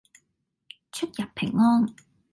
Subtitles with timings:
[0.91, 1.93] 出入平安